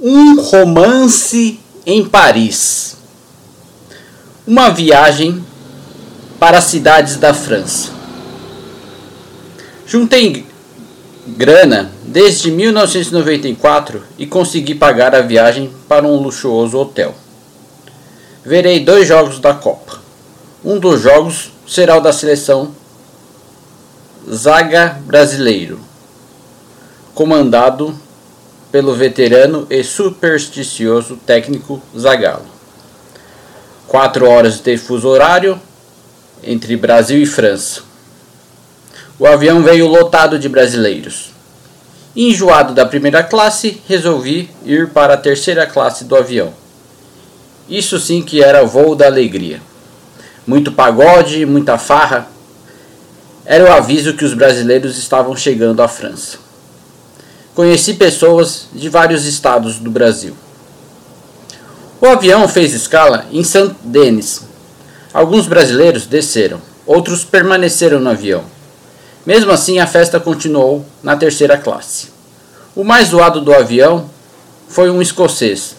[0.00, 2.96] Um romance em Paris.
[4.44, 5.44] Uma viagem
[6.38, 7.92] para as cidades da França.
[9.86, 10.44] Juntei
[11.26, 17.14] grana desde 1994 e consegui pagar a viagem para um luxuoso hotel.
[18.44, 20.00] Verei dois jogos da Copa.
[20.64, 22.74] Um dos jogos será o da seleção
[24.28, 25.78] Zaga Brasileiro,
[27.14, 27.94] comandado
[28.74, 32.46] pelo veterano e supersticioso técnico Zagallo.
[33.86, 35.60] Quatro horas de fuso horário
[36.42, 37.82] entre Brasil e França.
[39.16, 41.30] O avião veio lotado de brasileiros.
[42.16, 46.52] Enjoado da primeira classe, resolvi ir para a terceira classe do avião.
[47.68, 49.62] Isso sim que era voo da alegria.
[50.44, 52.26] Muito pagode, muita farra.
[53.46, 56.43] Era o aviso que os brasileiros estavam chegando à França.
[57.54, 60.36] Conheci pessoas de vários estados do Brasil.
[62.00, 64.42] O avião fez escala em Saint-Denis.
[65.12, 68.44] Alguns brasileiros desceram, outros permaneceram no avião.
[69.24, 72.08] Mesmo assim, a festa continuou na terceira classe.
[72.74, 74.10] O mais zoado do avião
[74.68, 75.76] foi um escocês.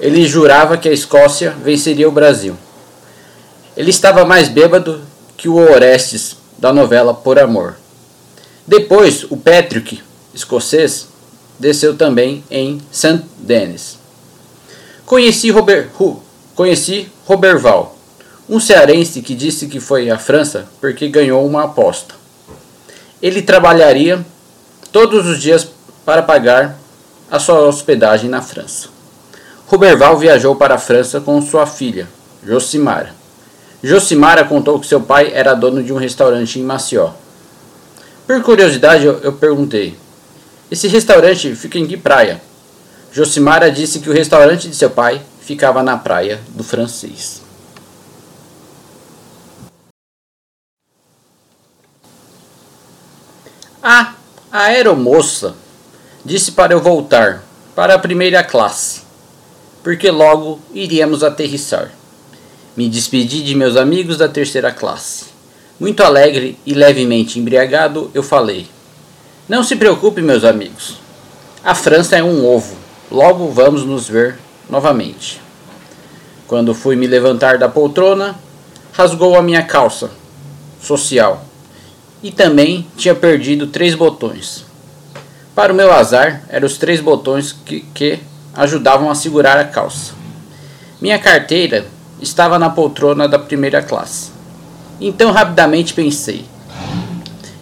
[0.00, 2.56] Ele jurava que a Escócia venceria o Brasil.
[3.76, 5.02] Ele estava mais bêbado
[5.36, 7.76] que o Orestes da novela Por Amor.
[8.66, 11.08] Depois, o Patrick, escocês,
[11.58, 13.22] desceu também em St.
[13.38, 13.98] Denis.
[15.04, 15.88] Conheci, Robert,
[16.54, 17.96] conheci Roberval,
[18.48, 22.14] um cearense que disse que foi à França porque ganhou uma aposta.
[23.20, 24.24] Ele trabalharia
[24.92, 25.68] todos os dias
[26.04, 26.78] para pagar
[27.30, 28.88] a sua hospedagem na França.
[29.66, 32.08] Roberval viajou para a França com sua filha,
[32.42, 33.14] Josimara.
[33.82, 37.10] Josimara contou que seu pai era dono de um restaurante em Maceió.
[38.26, 39.96] Por curiosidade, eu perguntei:
[40.70, 42.40] esse restaurante fica em que praia?
[43.12, 47.42] Josimara disse que o restaurante de seu pai ficava na praia do francês.
[53.80, 54.14] A
[54.50, 55.54] aeromoça
[56.24, 59.02] disse para eu voltar para a primeira classe,
[59.82, 61.92] porque logo iríamos aterrissar.
[62.76, 65.26] Me despedi de meus amigos da terceira classe.
[65.78, 68.66] Muito alegre e levemente embriagado, eu falei:
[69.48, 70.98] não se preocupe, meus amigos.
[71.64, 72.76] A França é um ovo.
[73.10, 74.38] Logo vamos nos ver
[74.68, 75.40] novamente.
[76.46, 78.36] Quando fui me levantar da poltrona,
[78.92, 80.10] rasgou a minha calça
[80.80, 81.44] social
[82.22, 84.64] e também tinha perdido três botões.
[85.54, 88.18] Para o meu azar, eram os três botões que, que
[88.54, 90.12] ajudavam a segurar a calça.
[91.00, 91.86] Minha carteira
[92.20, 94.30] estava na poltrona da primeira classe.
[95.00, 96.44] Então rapidamente pensei: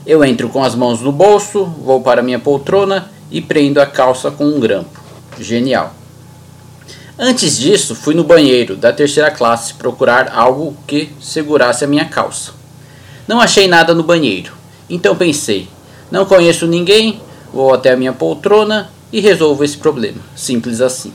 [0.06, 4.30] eu entro com as mãos no bolso, vou para minha poltrona e prendo a calça
[4.30, 5.00] com um grampo.
[5.38, 5.92] Genial.
[7.18, 12.52] Antes disso, fui no banheiro da terceira classe procurar algo que segurasse a minha calça.
[13.26, 14.52] Não achei nada no banheiro,
[14.88, 15.68] então pensei:
[16.10, 17.20] não conheço ninguém,
[17.52, 20.20] vou até a minha poltrona e resolvo esse problema.
[20.36, 21.12] Simples assim.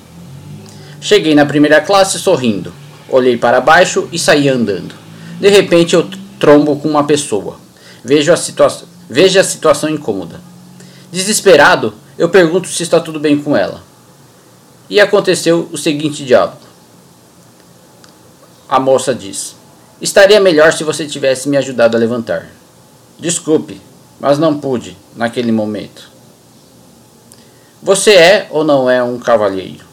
[1.00, 2.74] Cheguei na primeira classe sorrindo,
[3.08, 4.94] olhei para baixo e saí andando.
[5.40, 6.10] De repente eu
[6.40, 7.58] trombo com uma pessoa.
[8.04, 8.68] Vejo a, situa
[9.10, 10.40] veja a situação incômoda.
[11.12, 13.82] Desesperado, eu pergunto se está tudo bem com ela.
[14.90, 16.58] E aconteceu o seguinte diálogo.
[18.68, 19.56] A moça diz:
[20.02, 22.48] Estaria melhor se você tivesse me ajudado a levantar.
[23.20, 23.80] Desculpe,
[24.20, 26.10] mas não pude naquele momento.
[27.84, 29.86] Você é ou não é um cavalheiro?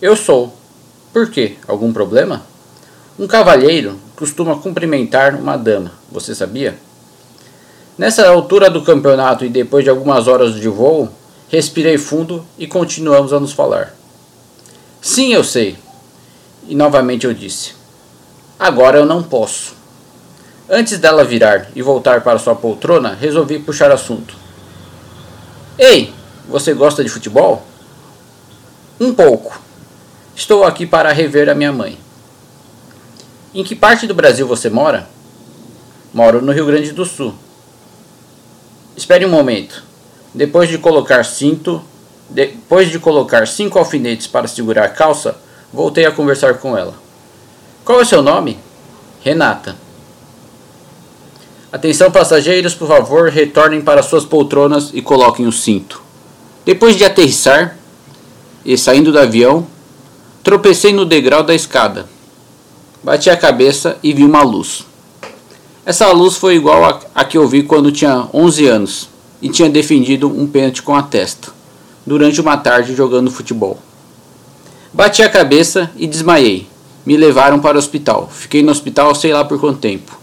[0.00, 0.54] Eu sou.
[1.12, 1.56] Por quê?
[1.66, 2.42] Algum problema?
[3.18, 6.78] Um cavalheiro costuma cumprimentar uma dama, você sabia?
[7.98, 11.08] Nessa altura do campeonato e depois de algumas horas de voo,
[11.48, 13.94] respirei fundo e continuamos a nos falar.
[15.00, 15.78] Sim, eu sei.
[16.68, 17.72] E novamente eu disse:
[18.58, 19.74] Agora eu não posso.
[20.68, 24.36] Antes dela virar e voltar para sua poltrona, resolvi puxar assunto.
[25.78, 26.12] Ei,
[26.48, 27.64] você gosta de futebol?
[29.00, 29.58] Um pouco.
[30.34, 31.98] Estou aqui para rever a minha mãe.
[33.54, 35.08] Em que parte do Brasil você mora?
[36.12, 37.34] Moro no Rio Grande do Sul.
[38.96, 39.82] Espere um momento.
[40.32, 41.82] Depois de colocar cinto,
[42.30, 45.36] depois de colocar cinco alfinetes para segurar a calça,
[45.70, 46.94] voltei a conversar com ela.
[47.84, 48.58] Qual é seu nome?
[49.22, 49.76] Renata.
[51.70, 56.02] Atenção passageiros, por favor, retornem para suas poltronas e coloquem o cinto.
[56.64, 57.76] Depois de aterrissar
[58.64, 59.66] e saindo do avião,
[60.42, 62.06] tropecei no degrau da escada.
[63.02, 64.85] Bati a cabeça e vi uma luz.
[65.86, 69.08] Essa luz foi igual a que eu vi quando tinha 11 anos
[69.40, 71.54] e tinha defendido um pênalti com a testa.
[72.04, 73.78] durante uma tarde jogando futebol.
[74.92, 76.66] Bati a cabeça e desmaiei.
[77.04, 78.28] Me levaram para o hospital.
[78.32, 80.18] Fiquei no hospital sei lá por quanto tempo.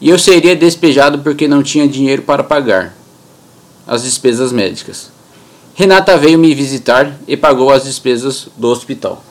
[0.00, 2.94] E eu seria despejado porque não tinha dinheiro para pagar
[3.86, 5.10] as despesas médicas.
[5.74, 9.22] Renata veio me visitar e pagou as despesas do hospital.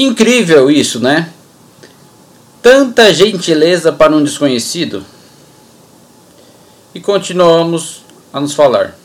[0.00, 1.28] Incrível isso, né?
[2.62, 5.04] Tanta gentileza para um desconhecido.
[6.94, 8.96] E continuamos a nos falar.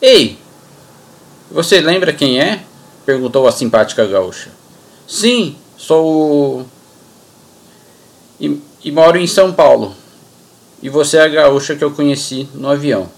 [0.00, 0.38] Ei,
[1.50, 2.62] você lembra quem é?
[3.04, 4.50] perguntou a simpática gaúcha.
[5.08, 6.64] Sim, sou.
[8.38, 9.92] E, e moro em São Paulo.
[10.80, 13.10] E você é a gaúcha que eu conheci no avião.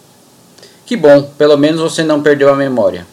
[0.87, 3.06] Que bom, pelo menos você não perdeu a memória.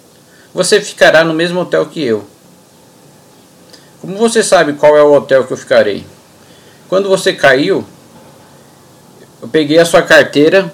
[0.54, 2.26] Você ficará no mesmo hotel que eu.
[4.02, 6.06] Como você sabe qual é o hotel que eu ficarei?
[6.88, 7.84] Quando você caiu,
[9.42, 10.72] eu peguei a sua carteira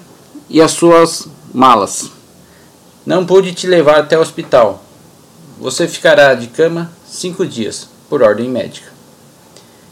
[0.48, 2.10] e as suas malas.
[3.06, 4.82] Não pude te levar até o hospital.
[5.58, 8.92] Você ficará de cama cinco dias, por ordem médica.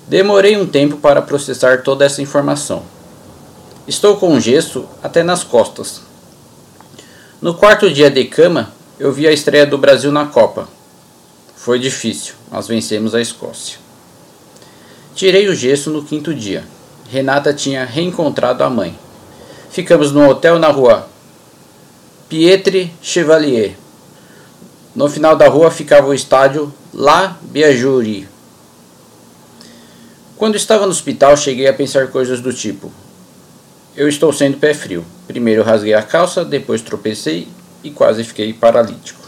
[0.06, 2.82] Demorei um tempo para processar toda essa informação.
[3.86, 6.02] Estou com gesso até nas costas.
[7.40, 10.68] No quarto dia de cama, eu vi a estreia do Brasil na Copa.
[11.62, 13.78] Foi difícil, mas vencemos a Escócia.
[15.14, 16.64] Tirei o gesso no quinto dia.
[17.08, 18.98] Renata tinha reencontrado a mãe.
[19.70, 21.08] Ficamos num hotel na rua
[22.28, 23.76] Pietre Chevalier.
[24.92, 28.26] No final da rua ficava o estádio La Biajurie.
[30.36, 32.90] Quando estava no hospital, cheguei a pensar coisas do tipo:
[33.94, 35.06] Eu estou sendo pé frio.
[35.28, 37.46] Primeiro rasguei a calça, depois tropecei
[37.84, 39.21] e quase fiquei paralítico.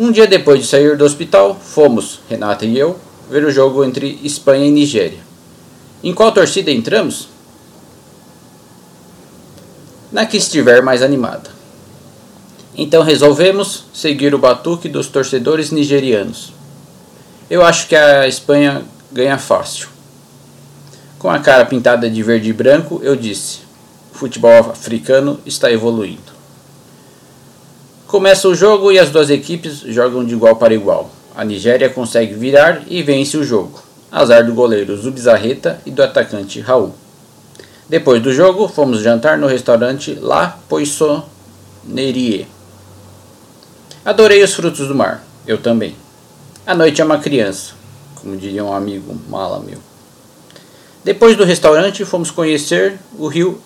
[0.00, 2.98] Um dia depois de sair do hospital, fomos, Renata e eu,
[3.28, 5.18] ver o jogo entre Espanha e Nigéria.
[6.02, 7.28] Em qual torcida entramos?
[10.10, 11.50] Na que estiver mais animada.
[12.74, 16.50] Então resolvemos seguir o batuque dos torcedores nigerianos.
[17.50, 18.82] Eu acho que a Espanha
[19.12, 19.88] ganha fácil.
[21.18, 23.58] Com a cara pintada de verde e branco, eu disse:
[24.14, 26.39] o futebol africano está evoluindo.
[28.10, 31.08] Começa o jogo e as duas equipes jogam de igual para igual.
[31.32, 33.80] A Nigéria consegue virar e vence o jogo.
[34.10, 36.92] Azar do goleiro Zubizarreta e do atacante Raul.
[37.88, 42.48] Depois do jogo, fomos jantar no restaurante La Poissonnerie.
[44.04, 45.24] Adorei os frutos do mar.
[45.46, 45.94] Eu também.
[46.66, 47.74] A noite é uma criança,
[48.16, 49.78] como diria um amigo mala meu.
[51.04, 53.60] Depois do restaurante, fomos conhecer o rio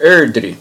[0.00, 0.58] Erdre.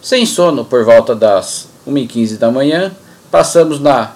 [0.00, 2.92] Sem sono por volta das 1h15 da manhã,
[3.30, 4.12] passamos na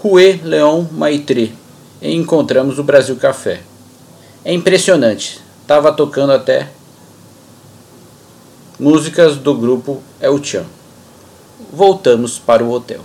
[0.00, 1.54] Rue Leon Maitre
[2.00, 3.60] e encontramos o Brasil Café.
[4.44, 6.68] É impressionante, estava tocando até
[8.78, 10.66] músicas do grupo El Chan.
[11.72, 13.00] Voltamos para o hotel.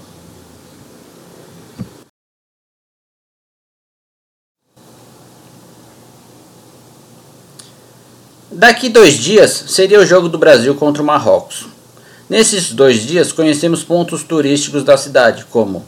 [8.50, 11.77] Daqui dois dias seria o jogo do Brasil contra o Marrocos.
[12.30, 15.86] Nesses dois dias conhecemos pontos turísticos da cidade, como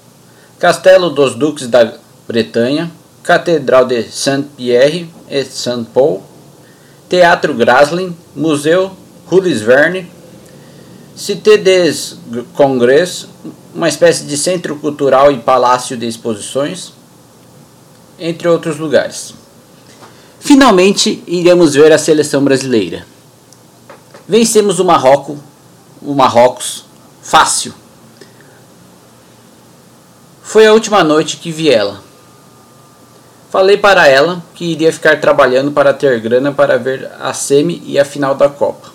[0.57, 1.95] Castelo dos Duques da
[2.25, 2.89] Bretanha,
[3.21, 6.23] Catedral de Saint-Pierre et Saint-Paul,
[7.09, 8.91] Teatro Graslin, Museu
[9.29, 10.09] Jules Verne,
[11.13, 12.17] Cité des
[12.53, 13.27] Congrès,
[13.75, 16.93] uma espécie de centro cultural e palácio de exposições,
[18.17, 19.33] entre outros lugares.
[20.39, 23.05] Finalmente, iremos ver a seleção brasileira.
[24.25, 25.48] Vencemos o Marrocos
[26.01, 26.85] o Marrocos
[27.21, 27.73] fácil.
[30.41, 32.01] Foi a última noite que vi ela.
[33.49, 37.99] Falei para ela que iria ficar trabalhando para ter grana para ver a semi e
[37.99, 38.89] a final da Copa.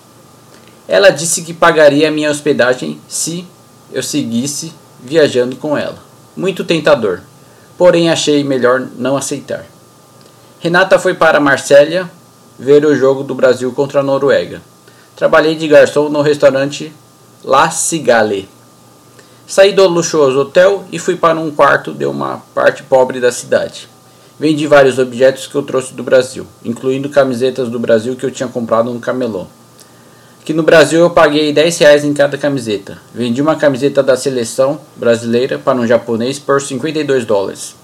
[0.87, 3.47] Ela disse que pagaria a minha hospedagem se
[3.93, 5.99] eu seguisse viajando com ela.
[6.37, 7.21] Muito tentador,
[7.77, 9.65] porém achei melhor não aceitar.
[10.61, 12.11] Renata foi para Marsella
[12.59, 14.63] ver o jogo do Brasil contra a Noruega.
[15.17, 16.93] Trabalhei de garçom no restaurante
[17.45, 18.49] La Cigale.
[19.47, 23.89] Saí do luxuoso hotel e fui para um quarto de uma parte pobre da cidade.
[24.41, 28.49] Vendi vários objetos que eu trouxe do Brasil, incluindo camisetas do Brasil que eu tinha
[28.49, 29.47] comprado no camelô.
[30.45, 32.99] Que no Brasil eu paguei 10 reais em cada camiseta.
[33.15, 37.77] Vendi uma camiseta da seleção brasileira para um japonês por 52 dólares.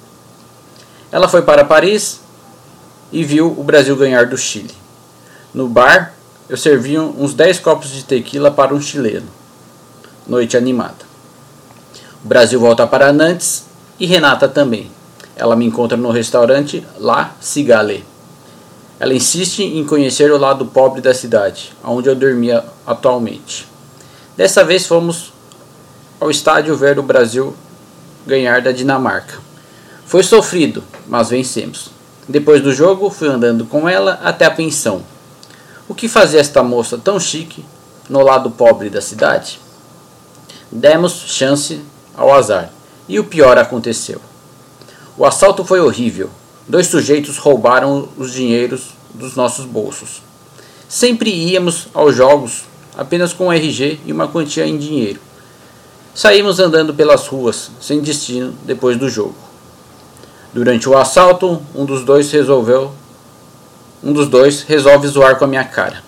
[1.13, 2.21] Ela foi para Paris
[3.13, 4.75] e viu o Brasil ganhar do Chile.
[5.55, 6.15] No bar,
[6.51, 9.29] eu servi uns 10 copos de tequila para um chileno.
[10.27, 11.09] Noite animada.
[12.25, 13.67] O Brasil volta para Nantes
[14.01, 14.91] e Renata também.
[15.37, 18.05] Ela me encontra no restaurante La Cigale.
[18.99, 23.69] Ela insiste em conhecer o lado pobre da cidade, onde eu dormia atualmente.
[24.37, 25.33] Dessa vez fomos
[26.19, 27.55] ao estádio ver o Brasil
[28.27, 29.39] ganhar da Dinamarca.
[30.05, 31.93] Foi sofrido, mas vencemos.
[32.29, 35.05] Depois do jogo, fui andando com ela até a pensão.
[35.91, 37.65] O que fazia esta moça tão chique
[38.09, 39.59] no lado pobre da cidade?
[40.71, 41.81] Demos chance
[42.17, 42.71] ao azar,
[43.09, 44.21] e o pior aconteceu.
[45.19, 46.31] O assalto foi horrível.
[46.69, 50.23] Dois sujeitos roubaram os dinheiros dos nossos bolsos.
[50.89, 52.63] Sempre íamos aos jogos
[52.97, 55.19] apenas com um RG e uma quantia em dinheiro.
[56.15, 59.35] Saímos andando pelas ruas, sem destino, depois do jogo.
[60.55, 62.93] Durante o assalto, um dos dois resolveu.
[64.03, 66.03] Um dos dois resolve zoar com a minha cara.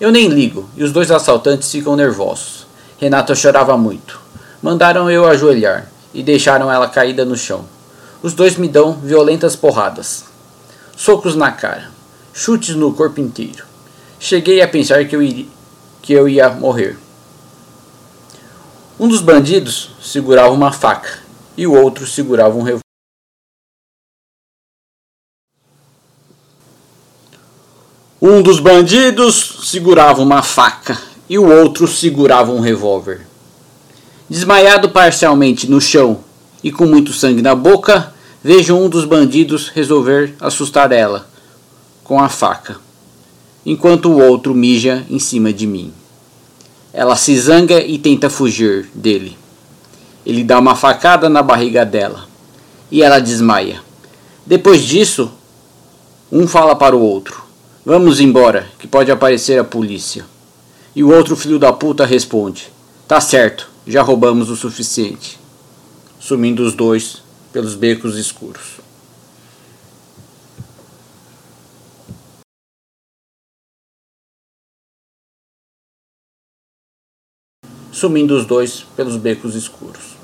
[0.00, 2.66] Eu nem ligo, e os dois assaltantes ficam nervosos.
[2.98, 4.20] Renata chorava muito.
[4.60, 7.64] Mandaram eu ajoelhar e deixaram ela caída no chão.
[8.22, 10.24] Os dois me dão violentas porradas.
[10.96, 11.90] Socos na cara,
[12.32, 13.64] chutes no corpo inteiro.
[14.18, 15.46] Cheguei a pensar que eu, iria,
[16.00, 16.96] que eu ia morrer.
[18.98, 21.18] Um dos bandidos segurava uma faca
[21.56, 22.82] e o outro segurava um revólver.
[28.24, 30.96] Um dos bandidos segurava uma faca
[31.28, 33.26] e o outro segurava um revólver.
[34.30, 36.20] Desmaiado parcialmente no chão
[36.62, 41.28] e com muito sangue na boca, vejo um dos bandidos resolver assustar ela
[42.04, 42.76] com a faca,
[43.66, 45.92] enquanto o outro mija em cima de mim.
[46.92, 49.36] Ela se zanga e tenta fugir dele.
[50.24, 52.28] Ele dá uma facada na barriga dela
[52.88, 53.80] e ela desmaia.
[54.46, 55.28] Depois disso,
[56.30, 57.41] um fala para o outro:
[57.84, 60.24] Vamos embora, que pode aparecer a polícia.
[60.94, 62.70] E o outro filho da puta responde:
[63.08, 65.38] Tá certo, já roubamos o suficiente.
[66.20, 67.22] Sumindo os dois
[67.52, 68.82] pelos becos escuros.
[78.02, 80.16] sumindo os dois pelos becos escuros.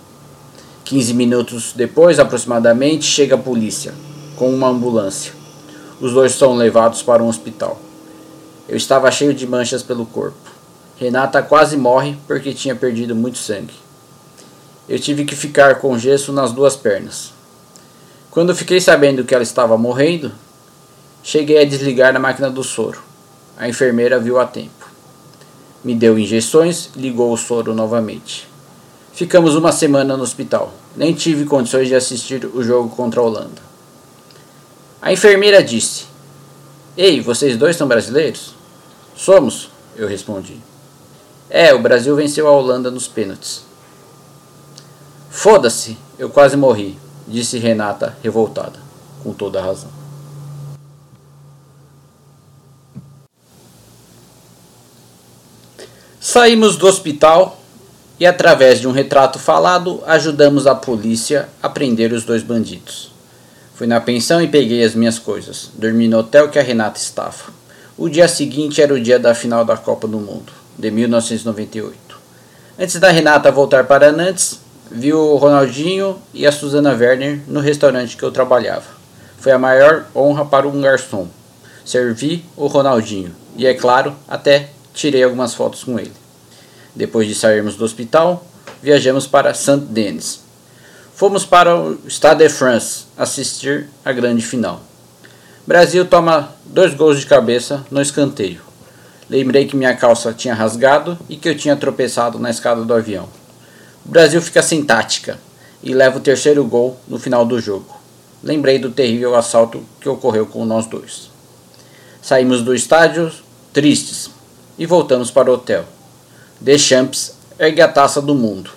[0.84, 3.94] Quinze minutos depois, aproximadamente, chega a polícia,
[4.34, 5.37] com uma ambulância.
[6.00, 7.80] Os dois são levados para um hospital.
[8.68, 10.36] Eu estava cheio de manchas pelo corpo.
[10.96, 13.74] Renata quase morre porque tinha perdido muito sangue.
[14.88, 17.32] Eu tive que ficar com gesso nas duas pernas.
[18.30, 20.30] Quando fiquei sabendo que ela estava morrendo,
[21.22, 23.02] cheguei a desligar a máquina do soro.
[23.56, 24.86] A enfermeira viu a tempo.
[25.82, 28.48] Me deu injeções ligou o soro novamente.
[29.12, 30.72] Ficamos uma semana no hospital.
[30.96, 33.67] Nem tive condições de assistir o jogo contra a Holanda.
[35.00, 36.06] A enfermeira disse:
[36.96, 38.54] Ei, vocês dois são brasileiros?
[39.16, 40.56] Somos, eu respondi.
[41.48, 43.62] É, o Brasil venceu a Holanda nos pênaltis.
[45.30, 48.78] Foda-se, eu quase morri, disse Renata, revoltada,
[49.22, 49.90] com toda a razão.
[56.20, 57.58] Saímos do hospital
[58.18, 63.17] e, através de um retrato falado, ajudamos a polícia a prender os dois bandidos.
[63.78, 65.70] Fui na pensão e peguei as minhas coisas.
[65.74, 67.44] Dormi no hotel que a Renata estava.
[67.96, 71.96] O dia seguinte era o dia da final da Copa do Mundo, de 1998.
[72.76, 74.58] Antes da Renata voltar para Nantes,
[74.90, 78.86] vi o Ronaldinho e a Susana Werner no restaurante que eu trabalhava.
[79.38, 81.28] Foi a maior honra para um garçom.
[81.84, 86.14] Servi o Ronaldinho e, é claro, até tirei algumas fotos com ele.
[86.96, 88.44] Depois de sairmos do hospital,
[88.82, 90.47] viajamos para Saint-Denis.
[91.18, 94.80] Fomos para o Stade de France assistir a grande final.
[95.66, 98.60] Brasil toma dois gols de cabeça no escanteio.
[99.28, 103.28] Lembrei que minha calça tinha rasgado e que eu tinha tropeçado na escada do avião.
[104.06, 105.40] O Brasil fica sem tática
[105.82, 107.96] e leva o terceiro gol no final do jogo.
[108.40, 111.32] Lembrei do terrível assalto que ocorreu com nós dois.
[112.22, 113.32] Saímos do estádio
[113.72, 114.30] tristes,
[114.78, 115.84] e voltamos para o hotel.
[116.60, 118.70] Deschamps ergue a taça do mundo.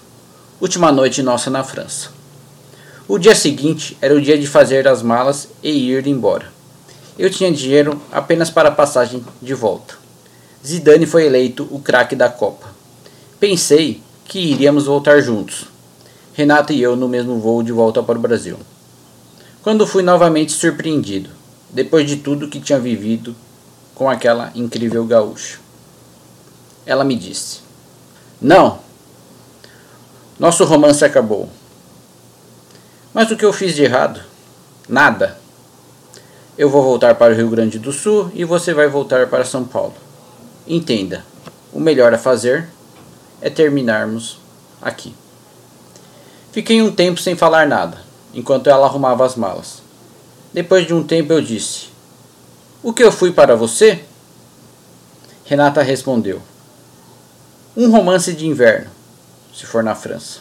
[0.60, 2.21] Última noite nossa na França.
[3.12, 6.46] O dia seguinte era o dia de fazer as malas e ir embora.
[7.20, 9.96] Eu tinha dinheiro apenas para a passagem de volta.
[10.66, 12.68] Zidane foi eleito o craque da Copa.
[13.38, 15.66] Pensei que iríamos voltar juntos.
[16.32, 18.58] Renata e eu no mesmo voo de volta para o Brasil.
[19.62, 21.32] Quando fui novamente surpreendido,
[21.70, 23.36] depois de tudo que tinha vivido
[23.94, 25.60] com aquela incrível gaúcha
[26.86, 27.60] ela me disse:
[28.42, 28.80] Não,
[30.40, 31.50] nosso romance acabou.
[33.14, 34.22] Mas o que eu fiz de errado?
[34.88, 35.38] Nada.
[36.58, 39.66] Eu vou voltar para o Rio Grande do Sul e você vai voltar para São
[39.66, 39.94] Paulo.
[40.66, 41.26] Entenda,
[41.74, 42.70] o melhor a fazer
[43.42, 44.40] é terminarmos
[44.82, 45.14] aqui.
[46.54, 47.98] Fiquei um tempo sem falar nada,
[48.34, 49.82] enquanto ela arrumava as malas.
[50.54, 51.90] Depois de um tempo eu disse:
[52.82, 54.04] O que eu fui para você?
[55.46, 56.42] Renata respondeu:
[57.76, 58.90] Um romance de inverno,
[59.54, 60.40] se for na França.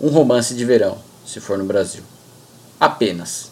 [0.00, 2.02] Um romance de verão, se for no Brasil.
[2.80, 3.50] Apenas.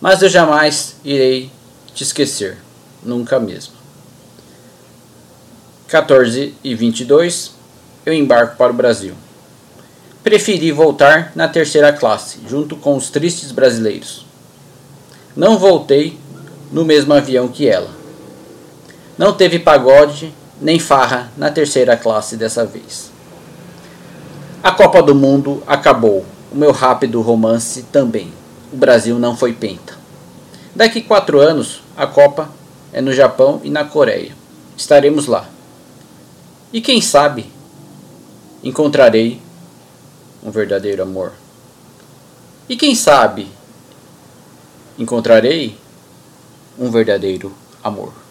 [0.00, 1.50] Mas eu jamais irei
[1.94, 2.58] te esquecer,
[3.02, 3.74] nunca mesmo.
[5.86, 7.52] 14 e 22,
[8.04, 9.14] eu embarco para o Brasil.
[10.24, 14.26] Preferi voltar na terceira classe, junto com os tristes brasileiros.
[15.36, 16.18] Não voltei
[16.72, 17.90] no mesmo avião que ela.
[19.16, 23.11] Não teve pagode nem farra na terceira classe dessa vez.
[24.62, 28.32] A Copa do Mundo acabou, o meu rápido romance também.
[28.72, 29.98] O Brasil não foi penta.
[30.72, 32.48] Daqui quatro anos, a Copa
[32.92, 34.36] é no Japão e na Coreia.
[34.76, 35.48] Estaremos lá.
[36.72, 37.50] E quem sabe
[38.62, 39.42] encontrarei
[40.44, 41.32] um verdadeiro amor.
[42.68, 43.48] E quem sabe
[44.96, 45.76] encontrarei
[46.78, 47.52] um verdadeiro
[47.82, 48.21] amor.